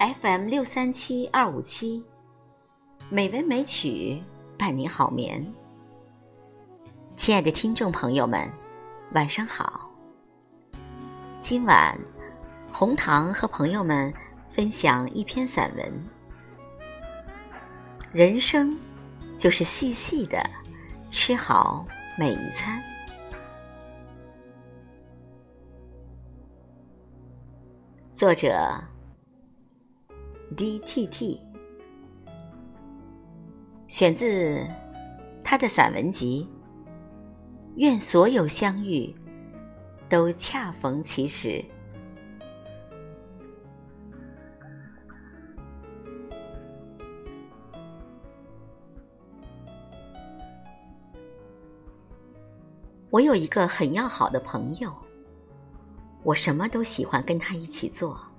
[0.00, 2.02] FM 六三七二五七，
[3.10, 4.22] 美文美曲
[4.58, 5.46] 伴你好眠。
[7.18, 8.50] 亲爱的听众朋友们，
[9.12, 9.90] 晚上好。
[11.42, 11.98] 今晚，
[12.72, 14.10] 红糖和朋友们
[14.48, 16.08] 分享一篇散文。
[18.10, 18.74] 人生
[19.36, 20.42] 就是细细的
[21.10, 21.86] 吃好
[22.18, 22.82] 每一餐。
[28.14, 28.82] 作者。
[30.60, 31.40] D.T.T.
[33.88, 34.68] 选自
[35.42, 36.46] 他的散文集
[37.76, 39.16] 《愿所有相遇
[40.06, 41.48] 都恰逢其时》。
[53.08, 54.94] 我有一个很要好的朋友，
[56.22, 58.29] 我什么都喜欢跟他一起做。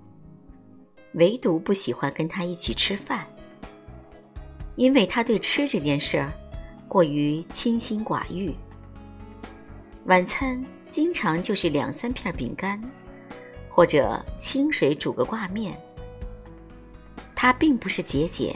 [1.14, 3.28] 唯独不喜欢跟他一起吃饭，
[4.76, 6.32] 因为他对吃这件事儿
[6.88, 8.56] 过于清心寡欲。
[10.06, 12.82] 晚餐经常就是两三片饼干，
[13.70, 15.80] 或者清水煮个挂面。
[17.36, 18.56] 他并不是节俭，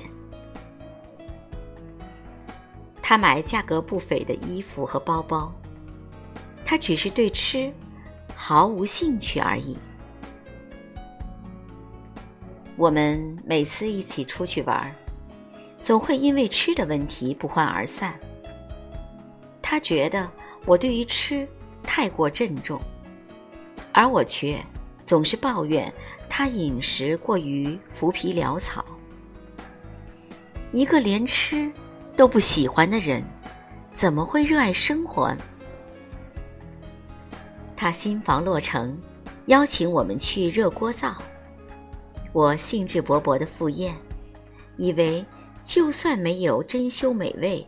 [3.02, 5.54] 他买价格不菲的衣服和包包，
[6.64, 7.74] 他只是对吃
[8.36, 9.78] 毫无兴趣而已。
[12.78, 14.94] 我们每次一起出去玩，
[15.82, 18.20] 总会因为吃的问题不欢而散。
[19.62, 20.30] 他觉得
[20.66, 21.48] 我对于吃
[21.82, 22.80] 太过郑重，
[23.94, 24.60] 而我却
[25.06, 25.92] 总是抱怨
[26.30, 28.84] 他饮食过于浮皮潦草。
[30.74, 31.72] 一个连吃
[32.16, 33.24] 都不喜欢的人，
[33.94, 35.34] 怎么会热爱生活？
[37.74, 38.98] 他新房落成，
[39.46, 41.16] 邀请我们去热锅灶。
[42.36, 43.96] 我兴致勃勃的赴宴，
[44.76, 45.26] 以为
[45.64, 47.66] 就算没有珍馐美味，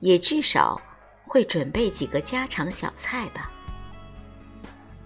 [0.00, 0.82] 也至少
[1.24, 3.48] 会准备几个家常小菜吧。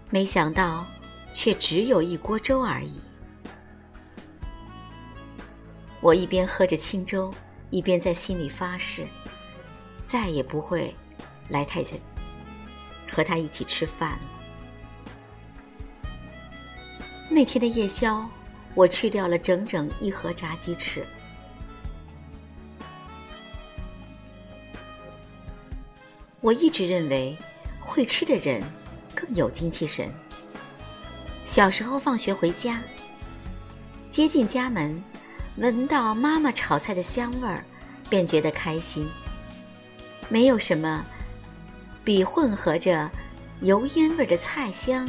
[0.08, 0.86] 没想到，
[1.30, 3.02] 却只有一锅粥而已。
[6.00, 7.30] 我一边喝着清粥，
[7.68, 9.06] 一边在心里发誓，
[10.06, 10.96] 再也不会
[11.50, 11.98] 来太太
[13.12, 14.20] 和他一起吃饭了。
[17.28, 18.26] 那天的夜宵。
[18.74, 21.04] 我吃掉了整整一盒炸鸡翅。
[26.40, 27.36] 我一直认为，
[27.78, 28.62] 会吃的人
[29.14, 30.12] 更有精气神。
[31.46, 32.80] 小时候放学回家，
[34.10, 35.02] 接近家门，
[35.56, 37.62] 闻到妈妈炒菜的香味儿，
[38.08, 39.06] 便觉得开心。
[40.28, 41.04] 没有什么
[42.02, 43.10] 比混合着
[43.60, 45.08] 油烟味的菜香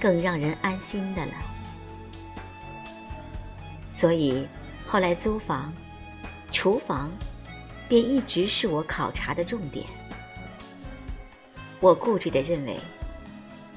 [0.00, 1.32] 更让人安心的了。
[4.02, 4.44] 所以，
[4.84, 5.72] 后来租房，
[6.50, 7.08] 厨房
[7.88, 9.86] 便一直是我考察的重点。
[11.78, 12.76] 我固执的认为，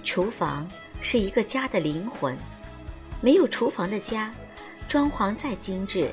[0.03, 0.67] 厨房
[0.99, 2.35] 是一个家的灵魂，
[3.21, 4.33] 没有厨房的家，
[4.89, 6.11] 装潢再精致，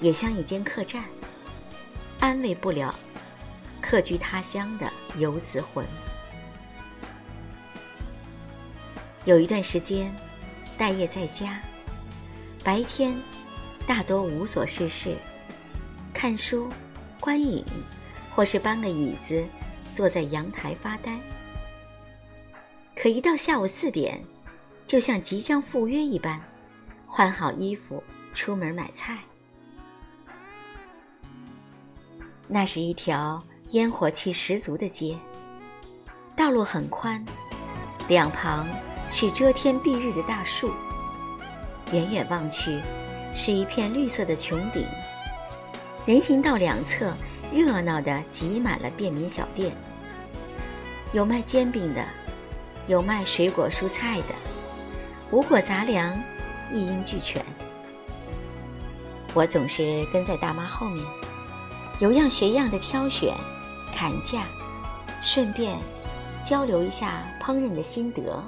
[0.00, 1.04] 也像一间客栈，
[2.20, 2.94] 安慰不了
[3.82, 5.84] 客居他乡的游子魂。
[9.26, 10.10] 有一段时间，
[10.78, 11.60] 待业在家，
[12.62, 13.16] 白天。
[13.84, 15.16] 大多无所事事，
[16.14, 16.68] 看书、
[17.18, 17.64] 观影，
[18.32, 19.44] 或是搬个椅子
[19.92, 21.18] 坐在阳台发呆。
[22.94, 24.22] 可一到下午四点，
[24.86, 26.40] 就像即将赴约一般，
[27.08, 28.00] 换好衣服
[28.34, 29.18] 出门买菜。
[32.46, 35.18] 那是一条烟火气十足的街，
[36.36, 37.22] 道路很宽，
[38.08, 38.64] 两旁
[39.08, 40.70] 是遮天蔽日的大树，
[41.92, 42.80] 远远望去。
[43.34, 44.86] 是一片绿色的穹顶，
[46.04, 47.14] 人行道两侧
[47.50, 49.72] 热闹地挤满了便民小店，
[51.14, 52.04] 有卖煎饼的，
[52.86, 54.34] 有卖水果蔬菜的，
[55.30, 56.14] 五果杂粮
[56.70, 57.42] 一应俱全。
[59.32, 61.02] 我总是跟在大妈后面，
[62.00, 63.34] 有样学样的挑选、
[63.94, 64.44] 砍价，
[65.22, 65.78] 顺便
[66.44, 68.44] 交流一下烹饪的心得。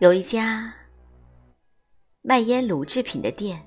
[0.00, 0.72] 有一家。
[2.22, 3.60] 卖烟卤制品的店，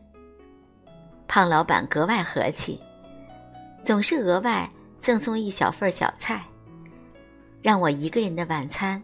[1.27, 2.79] 胖老板格外和气，
[3.83, 6.45] 总是额外赠送一小份小菜，
[7.61, 9.03] 让我一个人的晚餐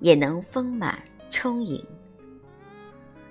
[0.00, 1.00] 也能丰满
[1.30, 1.80] 充盈。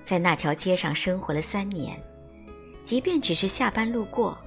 [0.05, 2.01] 在那条街上生活了三年，
[2.85, 4.37] 即便只是下班路过，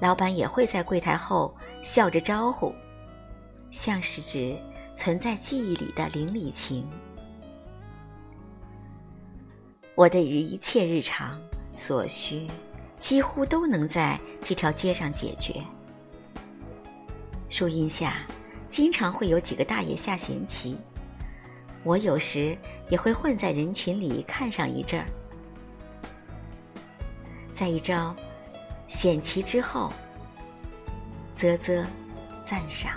[0.00, 1.54] 老板也会在柜台后
[1.84, 2.74] 笑着招呼，
[3.70, 4.56] 像是指
[4.96, 6.84] 存在记忆里的邻里情。
[9.98, 11.36] 我的一切日常
[11.76, 12.46] 所需，
[13.00, 15.60] 几乎都能在这条街上解决。
[17.50, 18.24] 树荫下，
[18.70, 20.76] 经常会有几个大爷下闲棋，
[21.82, 22.56] 我有时
[22.88, 25.06] 也会混在人群里看上一阵儿。
[27.52, 28.14] 在一招
[28.86, 29.92] 险棋之后，
[31.34, 31.84] 啧啧
[32.44, 32.92] 赞赏。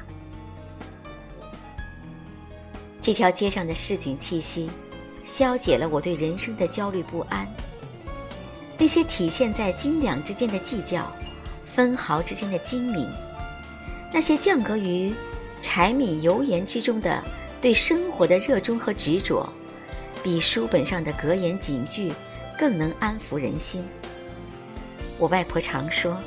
[3.02, 4.70] 这条街上的市井气息，
[5.32, 7.48] 消解了我对人生的焦虑不安。
[8.78, 11.10] 那些体现在斤两之间的计较，
[11.64, 13.10] 分毫之间的精明，
[14.12, 15.14] 那些降格于
[15.62, 17.24] 柴米油盐之中的
[17.62, 19.48] 对生活的热衷和执着，
[20.22, 22.12] 比书本上的格言警句
[22.58, 23.88] 更能安抚人心。
[25.18, 26.18] 我外婆常说：“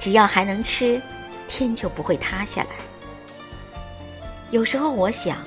[0.00, 1.00] 只要还能吃，
[1.46, 2.70] 天就不会塌下来。”
[4.50, 5.38] 有时候我想。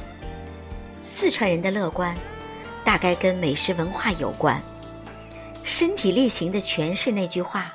[1.11, 2.15] 四川人的乐观，
[2.89, 4.59] 大概跟美食文化有关。
[5.63, 7.71] 身体力行的诠释那句话：“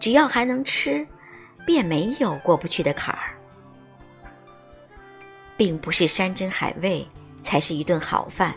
[0.00, 1.06] 只要还能吃，
[1.66, 3.36] 便没有过不去的坎儿。”
[5.54, 7.06] 并不是山珍海味
[7.42, 8.56] 才是一顿好饭，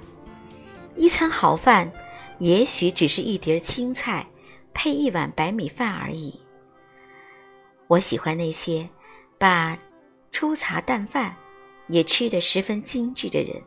[0.96, 1.92] 一餐好饭
[2.40, 4.26] 也许只是一碟青菜
[4.74, 6.40] 配一碗白米饭而已。
[7.88, 8.88] 我喜欢那些
[9.38, 9.78] 把
[10.32, 11.36] 粗茶淡饭
[11.90, 13.62] 也吃得十分精致的人。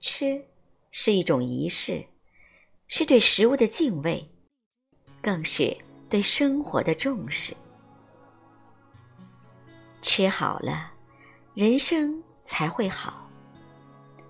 [0.00, 0.44] 吃
[0.90, 2.04] 是一种仪式，
[2.86, 4.30] 是对食物的敬畏，
[5.20, 5.76] 更是
[6.08, 7.56] 对生活的重视。
[10.02, 10.92] 吃好了，
[11.54, 13.28] 人生才会好，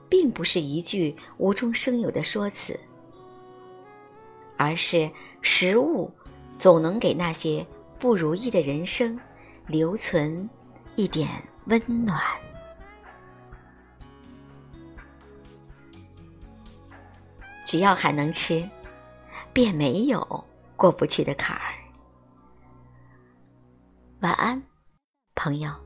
[0.09, 2.79] 并不是一句无中生有的说辞，
[4.57, 5.11] 而是
[5.43, 6.11] 食物
[6.57, 7.67] 总能给那些
[7.99, 9.21] 不如意的人生
[9.67, 10.49] 留存
[10.95, 11.29] 一点
[11.67, 12.36] 温暖。
[17.67, 18.67] 只要还能吃，
[19.53, 20.45] 便没有
[20.77, 21.75] 过不去的坎儿。
[24.21, 24.63] 晚安，
[25.35, 25.86] 朋友。